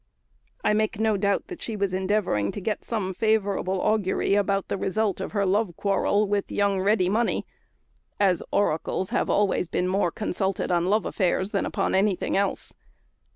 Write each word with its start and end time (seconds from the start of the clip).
I 0.63 0.73
make 0.73 0.99
no 0.99 1.15
doubt 1.15 1.45
that 1.45 1.61
she 1.61 1.75
was 1.75 1.93
endeavouring 1.93 2.51
to 2.53 2.59
get 2.59 2.83
some 2.83 3.13
favourable 3.13 3.79
augury 3.81 4.33
about 4.33 4.67
the 4.67 4.75
result 4.75 5.21
of 5.21 5.33
her 5.33 5.45
love 5.45 5.75
quarrel 5.77 6.27
with 6.27 6.51
young 6.51 6.79
Ready 6.81 7.07
Money, 7.07 7.45
as 8.19 8.41
oracles 8.49 9.11
have 9.11 9.29
always 9.29 9.67
been 9.67 9.87
more 9.87 10.09
consulted 10.09 10.71
on 10.71 10.87
love 10.89 11.05
affairs 11.05 11.51
than 11.51 11.67
upon 11.67 11.93
anything 11.93 12.35
else. 12.35 12.73